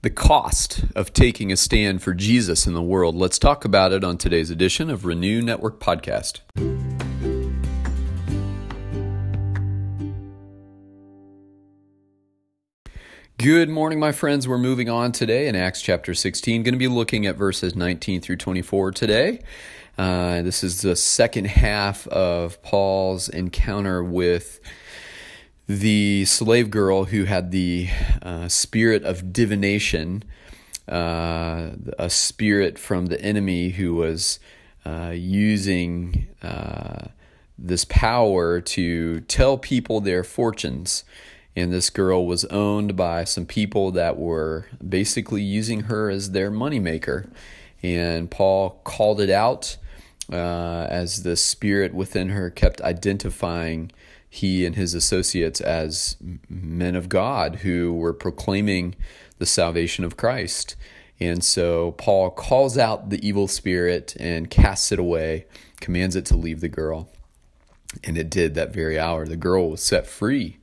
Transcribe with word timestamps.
the 0.00 0.10
cost 0.10 0.84
of 0.94 1.12
taking 1.12 1.50
a 1.50 1.56
stand 1.56 2.00
for 2.02 2.14
Jesus 2.14 2.68
in 2.68 2.74
the 2.74 2.82
world. 2.82 3.16
Let's 3.16 3.38
talk 3.38 3.64
about 3.64 3.92
it 3.92 4.04
on 4.04 4.16
today's 4.16 4.48
edition 4.48 4.90
of 4.90 5.04
Renew 5.04 5.42
Network 5.42 5.80
Podcast. 5.80 6.40
Good 13.38 13.68
morning, 13.68 13.98
my 13.98 14.12
friends. 14.12 14.46
We're 14.46 14.58
moving 14.58 14.88
on 14.88 15.10
today 15.10 15.48
in 15.48 15.56
Acts 15.56 15.82
chapter 15.82 16.14
16. 16.14 16.62
Going 16.62 16.74
to 16.74 16.78
be 16.78 16.86
looking 16.86 17.26
at 17.26 17.36
verses 17.36 17.74
19 17.74 18.20
through 18.20 18.36
24 18.36 18.92
today. 18.92 19.42
Uh, 19.96 20.42
this 20.42 20.62
is 20.62 20.82
the 20.82 20.94
second 20.94 21.46
half 21.48 22.06
of 22.06 22.62
Paul's 22.62 23.28
encounter 23.28 24.04
with 24.04 24.60
the 25.68 26.24
slave 26.24 26.70
girl 26.70 27.04
who 27.04 27.24
had 27.24 27.50
the 27.50 27.88
uh, 28.22 28.48
spirit 28.48 29.04
of 29.04 29.34
divination, 29.34 30.24
uh, 30.90 31.72
a 31.98 32.08
spirit 32.08 32.78
from 32.78 33.06
the 33.06 33.20
enemy 33.20 33.70
who 33.70 33.94
was 33.94 34.40
uh, 34.86 35.12
using 35.14 36.26
uh, 36.42 37.08
this 37.58 37.84
power 37.84 38.62
to 38.62 39.20
tell 39.20 39.58
people 39.58 40.00
their 40.00 40.24
fortunes. 40.24 41.04
And 41.54 41.70
this 41.70 41.90
girl 41.90 42.24
was 42.24 42.46
owned 42.46 42.96
by 42.96 43.24
some 43.24 43.44
people 43.44 43.90
that 43.90 44.16
were 44.16 44.66
basically 44.86 45.42
using 45.42 45.82
her 45.82 46.08
as 46.08 46.30
their 46.30 46.50
moneymaker. 46.50 47.30
And 47.82 48.30
Paul 48.30 48.80
called 48.84 49.20
it 49.20 49.28
out 49.28 49.76
uh, 50.32 50.86
as 50.88 51.24
the 51.24 51.36
spirit 51.36 51.92
within 51.92 52.30
her 52.30 52.48
kept 52.48 52.80
identifying 52.80 53.90
he 54.28 54.66
and 54.66 54.76
his 54.76 54.94
associates 54.94 55.60
as 55.60 56.16
men 56.48 56.94
of 56.94 57.08
God 57.08 57.56
who 57.56 57.94
were 57.94 58.12
proclaiming 58.12 58.94
the 59.38 59.46
salvation 59.46 60.04
of 60.04 60.16
Christ. 60.16 60.76
And 61.20 61.42
so 61.42 61.92
Paul 61.92 62.30
calls 62.30 62.78
out 62.78 63.10
the 63.10 63.26
evil 63.26 63.48
spirit 63.48 64.14
and 64.20 64.50
casts 64.50 64.92
it 64.92 64.98
away, 64.98 65.46
commands 65.80 66.14
it 66.14 66.26
to 66.26 66.36
leave 66.36 66.60
the 66.60 66.68
girl. 66.68 67.08
And 68.04 68.18
it 68.18 68.30
did 68.30 68.54
that 68.54 68.72
very 68.72 68.98
hour. 68.98 69.26
The 69.26 69.36
girl 69.36 69.70
was 69.70 69.82
set 69.82 70.06
free. 70.06 70.58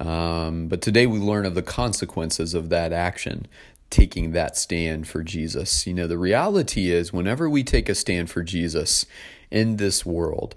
Um, 0.00 0.66
but 0.66 0.82
today 0.82 1.06
we 1.06 1.18
learn 1.18 1.46
of 1.46 1.54
the 1.54 1.62
consequences 1.62 2.52
of 2.52 2.68
that 2.68 2.92
action, 2.92 3.46
taking 3.90 4.32
that 4.32 4.56
stand 4.56 5.06
for 5.06 5.22
Jesus. 5.22 5.86
You 5.86 5.94
know, 5.94 6.08
the 6.08 6.18
reality 6.18 6.90
is, 6.90 7.12
whenever 7.12 7.48
we 7.48 7.62
take 7.62 7.88
a 7.88 7.94
stand 7.94 8.28
for 8.28 8.42
Jesus 8.42 9.06
in 9.50 9.76
this 9.76 10.04
world, 10.04 10.56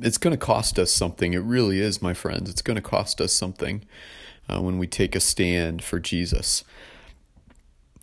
it's 0.00 0.18
going 0.18 0.32
to 0.32 0.38
cost 0.38 0.78
us 0.78 0.90
something. 0.90 1.34
It 1.34 1.42
really 1.42 1.80
is, 1.80 2.02
my 2.02 2.14
friends. 2.14 2.50
It's 2.50 2.62
going 2.62 2.76
to 2.76 2.82
cost 2.82 3.20
us 3.20 3.32
something 3.32 3.84
uh, 4.48 4.60
when 4.60 4.78
we 4.78 4.86
take 4.86 5.14
a 5.14 5.20
stand 5.20 5.82
for 5.82 5.98
Jesus. 5.98 6.64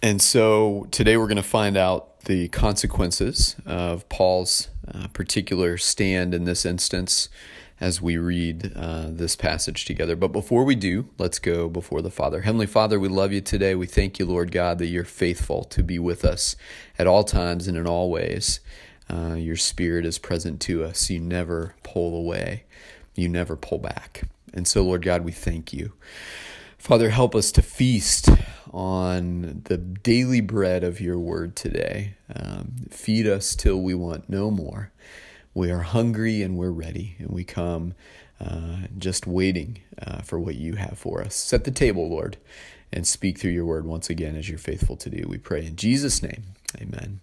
And 0.01 0.21
so 0.21 0.87
today 0.91 1.17
we're 1.17 1.27
going 1.27 1.37
to 1.37 1.43
find 1.43 1.77
out 1.77 2.21
the 2.21 2.47
consequences 2.49 3.55
of 3.65 4.07
Paul's 4.09 4.67
uh, 4.93 5.07
particular 5.07 5.77
stand 5.77 6.33
in 6.33 6.43
this 6.43 6.65
instance 6.65 7.29
as 7.79 8.01
we 8.01 8.17
read 8.17 8.71
uh, 8.75 9.07
this 9.09 9.35
passage 9.35 9.85
together. 9.85 10.15
But 10.15 10.29
before 10.29 10.63
we 10.63 10.75
do, 10.75 11.09
let's 11.17 11.39
go 11.39 11.67
before 11.67 12.01
the 12.01 12.09
Father. 12.09 12.41
Heavenly 12.41 12.67
Father, 12.67 12.99
we 12.99 13.09
love 13.09 13.33
you 13.33 13.41
today. 13.41 13.75
We 13.75 13.87
thank 13.87 14.17
you, 14.17 14.25
Lord 14.25 14.51
God, 14.51 14.77
that 14.79 14.87
you're 14.87 15.03
faithful 15.03 15.63
to 15.65 15.83
be 15.83 15.99
with 15.99 16.23
us 16.23 16.55
at 16.97 17.07
all 17.07 17.23
times 17.23 17.67
and 17.67 17.77
in 17.77 17.85
all 17.85 18.09
ways. 18.09 18.59
Uh, 19.09 19.35
your 19.35 19.55
spirit 19.55 20.05
is 20.05 20.17
present 20.17 20.59
to 20.61 20.83
us. 20.83 21.09
You 21.09 21.19
never 21.19 21.75
pull 21.83 22.15
away, 22.17 22.63
you 23.15 23.29
never 23.29 23.55
pull 23.55 23.79
back. 23.79 24.23
And 24.53 24.67
so, 24.67 24.83
Lord 24.83 25.03
God, 25.03 25.23
we 25.23 25.31
thank 25.31 25.73
you. 25.73 25.93
Father, 26.77 27.09
help 27.09 27.35
us 27.35 27.51
to 27.53 27.61
feast 27.61 28.29
on 28.71 29.61
the 29.65 29.77
daily 29.77 30.41
bread 30.41 30.83
of 30.83 31.01
your 31.01 31.17
word 31.17 31.55
today. 31.55 32.13
Um, 32.33 32.73
feed 32.89 33.27
us 33.27 33.55
till 33.55 33.81
we 33.81 33.93
want 33.93 34.29
no 34.29 34.51
more. 34.51 34.91
We 35.53 35.71
are 35.71 35.79
hungry 35.79 36.41
and 36.41 36.57
we're 36.57 36.71
ready, 36.71 37.15
and 37.17 37.29
we 37.29 37.43
come 37.43 37.95
uh, 38.39 38.87
just 38.97 39.25
waiting 39.25 39.79
uh, 40.05 40.21
for 40.21 40.39
what 40.39 40.55
you 40.55 40.75
have 40.75 40.97
for 40.97 41.21
us. 41.21 41.35
Set 41.35 41.63
the 41.63 41.71
table, 41.71 42.09
Lord, 42.09 42.37
and 42.91 43.07
speak 43.07 43.39
through 43.39 43.51
your 43.51 43.65
word 43.65 43.85
once 43.85 44.09
again 44.09 44.35
as 44.35 44.49
you're 44.49 44.57
faithful 44.57 44.97
to 44.97 45.09
do. 45.09 45.25
We 45.27 45.37
pray 45.37 45.65
in 45.65 45.75
Jesus' 45.75 46.21
name. 46.21 46.43
Amen. 46.79 47.21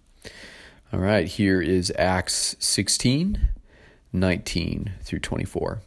All 0.92 1.00
right, 1.00 1.26
here 1.26 1.62
is 1.62 1.90
Acts 1.98 2.54
16, 2.58 3.48
19 4.12 4.92
through 5.00 5.18
24. 5.20 5.80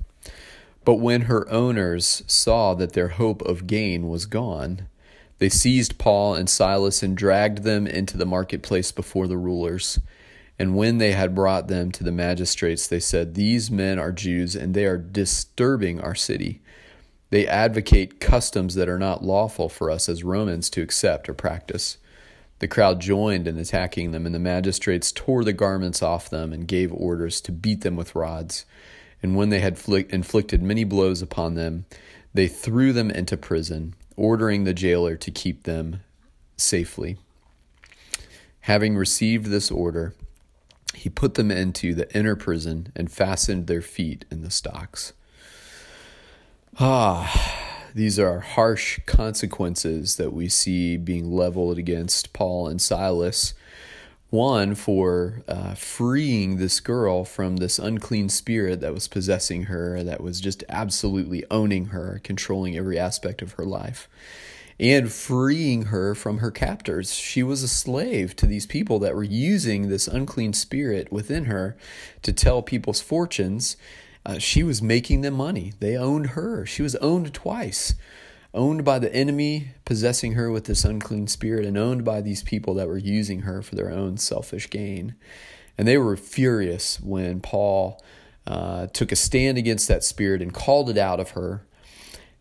But 0.84 0.96
when 0.96 1.22
her 1.22 1.48
owners 1.48 2.24
saw 2.26 2.74
that 2.74 2.94
their 2.94 3.10
hope 3.10 3.44
of 3.44 3.68
gain 3.68 4.10
was 4.10 4.26
gone, 4.26 4.88
they 5.38 5.50
seized 5.50 6.00
Paul 6.00 6.34
and 6.34 6.50
Silas 6.50 7.04
and 7.04 7.16
dragged 7.16 7.62
them 7.62 7.86
into 7.86 8.18
the 8.18 8.26
marketplace 8.26 8.92
before 8.92 9.28
the 9.28 9.38
rulers. 9.38 10.00
And 10.58 10.76
when 10.76 10.98
they 10.98 11.12
had 11.12 11.36
brought 11.36 11.68
them 11.68 11.92
to 11.92 12.04
the 12.04 12.12
magistrates, 12.12 12.88
they 12.88 13.00
said, 13.00 13.36
These 13.36 13.70
men 13.70 14.00
are 14.00 14.12
Jews, 14.12 14.56
and 14.56 14.74
they 14.74 14.86
are 14.86 14.98
disturbing 14.98 16.02
our 16.02 16.16
city. 16.16 16.62
They 17.30 17.46
advocate 17.46 18.20
customs 18.20 18.74
that 18.74 18.90
are 18.90 18.98
not 18.98 19.24
lawful 19.24 19.70
for 19.70 19.92
us 19.92 20.10
as 20.10 20.24
Romans 20.24 20.68
to 20.72 20.82
accept 20.82 21.30
or 21.30 21.36
practice. 21.36 22.00
The 22.60 22.68
crowd 22.68 23.02
joined 23.02 23.48
in 23.48 23.58
attacking 23.58 24.12
them, 24.12 24.26
and 24.26 24.34
the 24.34 24.40
magistrates 24.40 25.12
tore 25.12 25.44
the 25.44 25.54
garments 25.54 26.02
off 26.02 26.30
them 26.30 26.54
and 26.54 26.68
gave 26.68 26.94
orders 26.94 27.42
to 27.42 27.52
beat 27.52 27.82
them 27.82 27.96
with 27.96 28.16
rods. 28.16 28.66
And 29.22 29.36
when 29.36 29.50
they 29.50 29.60
had 29.60 29.80
inflicted 29.88 30.62
many 30.62 30.84
blows 30.84 31.22
upon 31.22 31.56
them, 31.56 31.86
they 32.34 32.48
threw 32.48 32.94
them 32.94 33.12
into 33.12 33.38
prison, 33.38 33.96
ordering 34.16 34.64
the 34.64 34.74
jailer 34.74 35.16
to 35.18 35.32
keep 35.32 35.64
them 35.64 36.02
safely. 36.58 37.18
Having 38.62 38.96
received 38.96 39.48
this 39.48 39.70
order, 39.70 40.14
he 40.94 41.10
put 41.10 41.34
them 41.34 41.52
into 41.52 41.94
the 41.94 42.14
inner 42.18 42.36
prison 42.36 42.92
and 42.96 43.12
fastened 43.12 43.68
their 43.68 43.82
feet 43.82 44.26
in 44.32 44.42
the 44.42 44.50
stocks. 44.50 45.14
Ah 46.80 47.65
these 47.95 48.19
are 48.19 48.41
harsh 48.41 49.00
consequences 49.06 50.17
that 50.17 50.33
we 50.33 50.50
see 50.50 50.97
being 50.97 51.31
leveled 51.31 51.78
against 51.78 52.33
Paul 52.33 52.67
and 52.67 52.81
Silas. 52.81 53.53
One, 54.29 54.75
for 54.75 55.44
uh, 55.47 55.75
freeing 55.75 56.57
this 56.57 56.81
girl 56.81 57.23
from 57.23 57.56
this 57.56 57.79
unclean 57.79 58.28
spirit 58.28 58.81
that 58.81 58.94
was 58.94 59.07
possessing 59.07 59.63
her, 59.63 60.03
that 60.03 60.19
was 60.19 60.41
just 60.41 60.61
absolutely 60.67 61.45
owning 61.50 61.85
her, 61.85 62.19
controlling 62.22 62.75
every 62.75 63.00
aspect 63.00 63.41
of 63.41 63.53
her 63.53 63.63
life, 63.63 64.09
and 64.77 65.09
freeing 65.09 65.83
her 65.83 66.13
from 66.13 66.39
her 66.39 66.51
captors. 66.51 67.13
She 67.13 67.44
was 67.44 67.63
a 67.63 67.67
slave 67.69 68.35
to 68.35 68.45
these 68.45 68.66
people 68.66 69.00
that 69.00 69.16
were 69.16 69.23
using 69.23 69.88
this 69.88 70.09
unclean 70.09 70.51
spirit 70.51 71.13
within 71.13 71.45
her 71.45 71.77
to 72.23 72.33
tell 72.33 72.62
people's 72.62 73.00
fortunes 73.00 73.77
uh, 74.25 74.40
she 74.40 74.63
was 74.63 74.81
making 74.81 75.22
them 75.22 75.36
money. 75.36 75.74
They 75.80 75.96
owned 75.96 76.31
her. 76.31 76.66
She 76.66 76.81
was 76.81 76.96
owned 76.96 77.34
twice 77.34 77.94
owned 78.56 78.86
by 78.86 78.97
the 78.97 79.13
enemy, 79.13 79.68
possessing 79.84 80.34
her 80.34 80.50
with 80.50 80.63
this 80.63 80.86
unclean 80.86 81.28
spirit, 81.28 81.66
and 81.66 81.78
owned 81.78 82.06
by 82.06 82.22
these 82.22 82.41
people 82.41 82.74
that 82.75 82.88
were 82.88 82.97
using 82.97 83.41
her 83.41 83.62
for 83.62 83.75
their 83.75 83.91
own 83.91 84.18
selfish 84.18 84.69
gain. 84.69 85.13
And 85.78 85.88
they 85.88 85.97
were 85.97 86.16
furious 86.16 87.00
when 87.02 87.41
Paul 87.41 88.02
uh, 88.47 88.88
took 88.88 89.12
a 89.12 89.18
stand 89.18 89.58
against 89.58 89.90
that 89.90 90.06
spirit 90.06 90.42
and 90.42 90.53
called 90.53 90.90
it 90.90 90.97
out 90.97 91.19
of 91.19 91.31
her. 91.31 91.66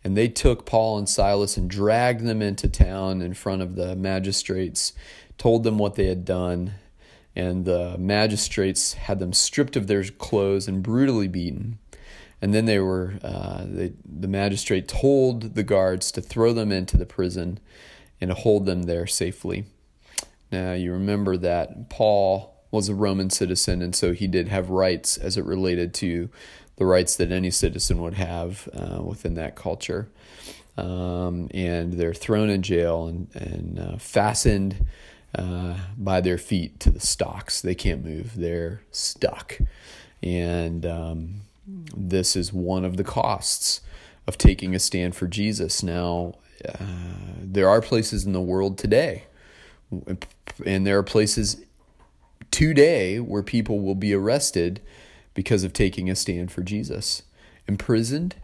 And 0.05 0.16
they 0.16 0.28
took 0.28 0.65
Paul 0.65 0.99
and 0.99 1.09
Silas 1.09 1.56
and 1.56 1.69
dragged 1.69 2.25
them 2.25 2.41
into 2.41 2.69
town 2.69 3.21
in 3.21 3.34
front 3.34 3.62
of 3.62 3.75
the 3.75 3.97
magistrates, 3.97 4.93
told 5.37 5.65
them 5.65 5.78
what 5.78 5.97
they 5.97 6.06
had 6.06 6.25
done, 6.25 6.75
and 7.37 7.65
the 7.65 7.97
magistrates 7.99 8.95
had 8.95 9.19
them 9.19 9.33
stripped 9.33 9.77
of 9.77 9.87
their 9.87 10.05
clothes 10.05 10.69
and 10.69 10.83
brutally 10.83 11.28
beaten. 11.28 11.78
And 12.41 12.53
then 12.53 12.67
they 12.67 12.78
were, 12.78 13.15
uh, 13.22 13.65
they, 13.67 13.93
the 14.05 14.28
magistrate 14.28 14.87
told 14.87 15.55
the 15.55 15.62
guards 15.62 16.12
to 16.12 16.21
throw 16.21 16.53
them 16.53 16.71
into 16.71 16.97
the 16.97 17.06
prison 17.06 17.59
and 18.21 18.31
hold 18.33 18.67
them 18.67 18.83
there 18.83 19.06
safely. 19.06 19.65
Now, 20.53 20.72
you 20.72 20.92
remember 20.92 21.36
that 21.39 21.89
Paul 21.91 22.54
was 22.71 22.89
a 22.89 22.95
Roman 22.95 23.31
citizen, 23.31 23.83
and 23.83 23.95
so 23.95 24.13
he 24.13 24.27
did 24.27 24.48
have 24.48 24.71
rights 24.71 25.16
as 25.16 25.36
it 25.36 25.45
related 25.45 25.95
to 25.95 26.28
the 26.77 26.86
rights 26.86 27.16
that 27.16 27.31
any 27.33 27.51
citizen 27.51 28.03
would 28.03 28.15
have 28.15 28.69
uh, 28.72 29.03
within 29.03 29.34
that 29.34 29.57
culture. 29.57 30.09
Um, 30.77 31.48
and 31.54 31.95
they're 31.95 32.15
thrown 32.15 32.51
in 32.51 32.63
jail 32.63 33.07
and, 33.07 33.28
and 33.34 33.78
uh, 33.78 33.97
fastened 33.97 34.86
uh, 35.34 35.77
by 35.97 36.21
their 36.21 36.39
feet 36.39 36.81
to 36.81 36.91
the 36.91 37.01
stocks. 37.01 37.60
They 37.60 37.75
can't 37.75 38.04
move, 38.04 38.36
they're 38.36 38.83
stuck. 38.91 39.59
And 40.22 40.86
um, 40.86 41.34
this 41.66 42.36
is 42.36 42.53
one 42.53 42.84
of 42.84 42.97
the 42.97 43.04
costs 43.04 43.81
of 44.27 44.39
taking 44.39 44.75
a 44.75 44.78
stand 44.78 45.15
for 45.15 45.27
Jesus. 45.27 45.83
Now, 45.83 46.34
uh, 46.66 46.77
there 47.41 47.69
are 47.69 47.83
places 47.83 48.25
in 48.25 48.33
the 48.33 48.41
world 48.41 48.78
today, 48.78 49.25
and 50.65 50.86
there 50.86 50.98
are 50.98 51.03
places 51.03 51.63
today 52.51 53.21
where 53.21 53.42
people 53.42 53.81
will 53.81 53.95
be 53.95 54.15
arrested 54.15 54.81
because 55.34 55.65
of 55.65 55.72
taking 55.72 56.09
a 56.09 56.15
stand 56.15 56.53
for 56.53 56.63
Jesus, 56.63 57.22
imprisoned 57.66 58.36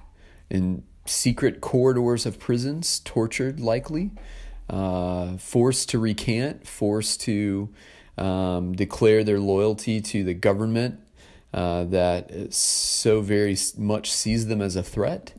in 0.50 0.82
secret 1.06 1.60
corridors 1.60 2.26
of 2.26 2.38
prisons, 2.38 3.00
tortured 3.00 3.60
likely 3.60 4.10
uh, 4.70 5.37
forced 5.37 5.90
to 5.90 5.99
recant, 5.99 6.67
forced 6.67 7.20
to 7.22 7.69
um, 8.17 8.72
declare 8.72 9.25
their 9.25 9.40
loyalty 9.40 10.00
to 10.00 10.22
the 10.25 10.34
government 10.34 11.00
uh, 11.52 11.84
that 11.84 12.55
so 12.55 13.20
very 13.20 13.56
much 13.76 14.12
sees 14.12 14.46
them 14.46 14.62
as 14.62 14.76
a 14.76 14.82
threat. 14.82 15.34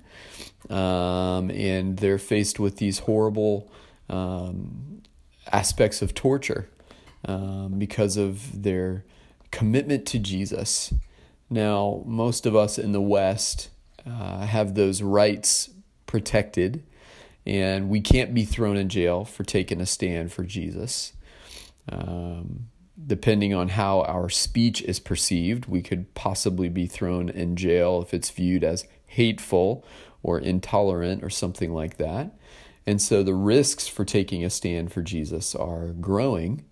Um, 0.70 1.50
and 1.50 1.98
they're 1.98 2.18
faced 2.18 2.60
with 2.60 2.78
these 2.78 3.00
horrible 3.00 3.72
um, 4.10 5.02
aspects 5.52 6.02
of 6.02 6.14
torture 6.14 6.70
um, 7.26 7.80
because 7.80 8.18
of 8.18 8.64
their 8.64 9.06
commitment 9.52 10.06
to 10.08 10.20
Jesus. 10.20 10.94
Now, 11.50 12.04
most 12.06 12.46
of 12.46 12.56
us 12.56 12.78
in 12.78 12.92
the 12.92 13.02
West 13.02 13.70
uh, 14.06 14.46
have 14.46 14.76
those 14.76 15.02
rights 15.02 15.70
protected, 16.06 16.84
and 17.46 17.90
we 17.90 18.02
can't 18.02 18.34
be 18.34 18.46
thrown 18.46 18.78
in 18.78 18.90
jail 18.90 19.26
for 19.26 19.44
taking 19.44 19.82
a 19.82 19.86
stand 19.86 20.32
for 20.32 20.44
Jesus. 20.44 21.14
Um, 21.90 22.68
depending 23.08 23.54
on 23.54 23.70
how 23.70 24.02
our 24.02 24.30
speech 24.30 24.82
is 24.84 25.00
perceived, 25.00 25.66
we 25.66 25.82
could 25.82 26.14
possibly 26.14 26.70
be 26.70 26.86
thrown 26.86 27.30
in 27.30 27.56
jail 27.56 28.02
if 28.02 28.14
it's 28.14 28.30
viewed 28.30 28.64
as 28.64 28.86
hateful 29.08 29.86
or 30.24 30.40
intolerant 30.40 31.24
or 31.24 31.30
something 31.30 31.74
like 31.74 31.98
that. 31.98 32.32
And 32.86 33.02
so 33.02 33.24
the 33.24 33.34
risks 33.34 33.88
for 33.88 34.06
taking 34.06 34.44
a 34.44 34.50
stand 34.50 34.92
for 34.92 35.02
Jesus 35.02 35.56
are 35.56 35.88
growing 35.88 36.66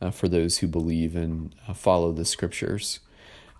uh, 0.00 0.10
for 0.10 0.28
those 0.28 0.58
who 0.58 0.66
believe 0.66 1.16
and 1.16 1.54
uh, 1.66 1.74
follow 1.74 2.12
the 2.12 2.24
scriptures. 2.24 3.00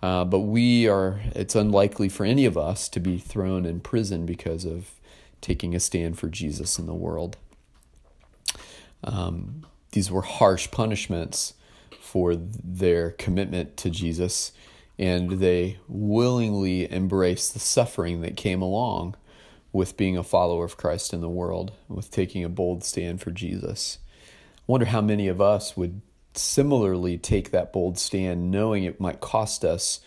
Uh, 0.01 0.23
but 0.23 0.41
we 0.41 0.87
are, 0.87 1.21
it's 1.33 1.55
unlikely 1.55 2.07
for 2.07 2.23
any 2.25 2.45
of 2.45 2.57
us 2.57 2.87
to 2.89 2.99
be 2.99 3.17
thrown 3.17 3.65
in 3.65 3.79
prison 3.79 4.25
because 4.25 4.63
of 4.63 4.91
taking 5.41 5.75
a 5.75 5.79
stand 5.79 6.17
for 6.17 6.29
Jesus 6.29 6.79
in 6.79 6.85
the 6.85 6.93
world. 6.93 7.37
Um, 9.03 9.65
these 9.91 10.11
were 10.11 10.21
harsh 10.21 10.69
punishments 10.71 11.53
for 11.99 12.35
their 12.35 13.11
commitment 13.11 13.77
to 13.77 13.89
Jesus, 13.89 14.51
and 14.97 15.39
they 15.39 15.77
willingly 15.87 16.91
embraced 16.91 17.53
the 17.53 17.59
suffering 17.59 18.21
that 18.21 18.37
came 18.37 18.61
along 18.61 19.15
with 19.71 19.97
being 19.97 20.17
a 20.17 20.23
follower 20.23 20.65
of 20.65 20.77
Christ 20.77 21.13
in 21.13 21.21
the 21.21 21.29
world, 21.29 21.73
with 21.87 22.09
taking 22.09 22.43
a 22.43 22.49
bold 22.49 22.83
stand 22.83 23.21
for 23.21 23.31
Jesus. 23.31 23.99
I 24.57 24.63
wonder 24.65 24.87
how 24.87 25.01
many 25.01 25.27
of 25.27 25.39
us 25.39 25.77
would 25.77 26.01
similarly 26.33 27.17
take 27.17 27.51
that 27.51 27.71
bold 27.73 27.97
stand, 27.97 28.49
knowing 28.49 28.83
it 28.83 28.99
might 28.99 29.19
cost 29.19 29.63
us 29.63 29.99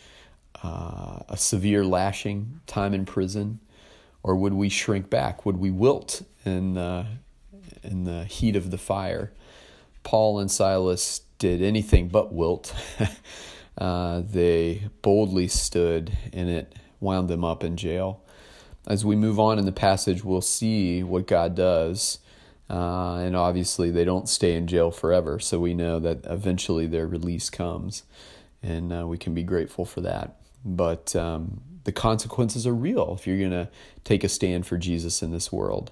uh, 0.63 1.21
a 1.29 1.37
severe 1.37 1.85
lashing, 1.85 2.61
time 2.67 2.95
in 2.95 3.05
prison, 3.05 3.61
or 4.23 4.37
would 4.37 4.55
we 4.55 4.69
shrink 4.69 5.11
back? 5.11 5.47
Would 5.47 5.57
we 5.57 5.71
wilt 5.71 6.23
in 6.45 6.77
uh, 6.77 7.07
in 7.83 8.05
the 8.05 8.25
heat 8.25 8.57
of 8.57 8.71
the 8.71 8.79
fire? 8.79 9.33
Paul 10.03 10.39
and 10.39 10.51
Silas 10.51 11.21
did 11.39 11.63
anything 11.63 12.09
but 12.09 12.33
wilt. 12.33 12.75
uh, 13.79 14.23
they 14.25 14.89
boldly 15.03 15.49
stood, 15.49 16.17
and 16.33 16.49
it 16.49 16.75
wound 17.01 17.29
them 17.29 17.45
up 17.45 17.65
in 17.65 17.77
jail. 17.77 18.23
As 18.87 19.05
we 19.05 19.17
move 19.17 19.39
on 19.39 19.59
in 19.59 19.67
the 19.67 19.73
passage, 19.73 20.25
we'll 20.25 20.41
see 20.41 21.03
what 21.03 21.27
God 21.27 21.55
does. 21.55 22.19
Uh, 22.69 23.17
and 23.17 23.35
obviously, 23.35 23.91
they 23.91 24.05
don't 24.05 24.29
stay 24.29 24.55
in 24.55 24.67
jail 24.67 24.91
forever, 24.91 25.39
so 25.41 25.59
we 25.59 25.75
know 25.75 25.99
that 25.99 26.25
eventually 26.25 26.87
their 26.87 27.07
release 27.07 27.51
comes, 27.51 28.05
and 28.63 28.93
uh, 28.93 29.07
we 29.07 29.19
can 29.19 29.35
be 29.35 29.43
grateful 29.43 29.85
for 29.85 30.01
that. 30.01 30.40
But 30.65 31.17
um, 31.17 31.63
the 31.85 31.93
consequences 31.93 32.67
are 32.67 32.75
real 32.75 33.17
if 33.19 33.27
you're 33.27 33.39
going 33.39 33.51
to 33.51 33.69
take 34.05 34.25
a 34.25 34.29
stand 34.29 34.67
for 34.67 34.77
Jesus 34.77 35.23
in 35.23 35.31
this 35.31 35.51
world. 35.51 35.91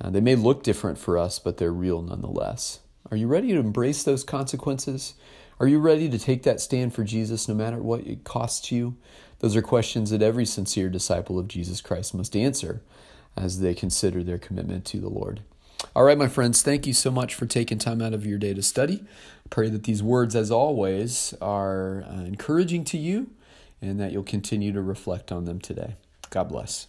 Uh, 0.00 0.10
they 0.10 0.20
may 0.20 0.34
look 0.34 0.62
different 0.62 0.98
for 0.98 1.18
us, 1.18 1.38
but 1.38 1.56
they're 1.56 1.72
real 1.72 2.02
nonetheless. 2.02 2.80
Are 3.10 3.16
you 3.16 3.26
ready 3.28 3.52
to 3.52 3.58
embrace 3.58 4.02
those 4.02 4.24
consequences? 4.24 5.14
Are 5.58 5.68
you 5.68 5.78
ready 5.78 6.08
to 6.08 6.18
take 6.18 6.42
that 6.42 6.60
stand 6.60 6.92
for 6.94 7.04
Jesus 7.04 7.48
no 7.48 7.54
matter 7.54 7.78
what 7.78 8.00
it 8.00 8.24
costs 8.24 8.70
you? 8.70 8.96
Those 9.38 9.56
are 9.56 9.62
questions 9.62 10.10
that 10.10 10.22
every 10.22 10.44
sincere 10.44 10.88
disciple 10.88 11.38
of 11.38 11.48
Jesus 11.48 11.80
Christ 11.80 12.14
must 12.14 12.36
answer 12.36 12.82
as 13.36 13.60
they 13.60 13.74
consider 13.74 14.22
their 14.22 14.38
commitment 14.38 14.84
to 14.86 15.00
the 15.00 15.08
Lord. 15.08 15.42
All 15.94 16.04
right, 16.04 16.18
my 16.18 16.28
friends, 16.28 16.62
thank 16.62 16.86
you 16.86 16.92
so 16.92 17.10
much 17.10 17.34
for 17.34 17.46
taking 17.46 17.78
time 17.78 18.02
out 18.02 18.14
of 18.14 18.26
your 18.26 18.38
day 18.38 18.54
to 18.54 18.62
study. 18.62 19.04
Pray 19.50 19.68
that 19.68 19.84
these 19.84 20.02
words, 20.02 20.34
as 20.34 20.50
always, 20.50 21.34
are 21.40 22.04
uh, 22.04 22.20
encouraging 22.22 22.84
to 22.84 22.98
you 22.98 23.30
and 23.80 24.00
that 24.00 24.12
you'll 24.12 24.22
continue 24.22 24.72
to 24.72 24.82
reflect 24.82 25.30
on 25.30 25.44
them 25.44 25.60
today. 25.60 25.96
God 26.30 26.48
bless. 26.48 26.88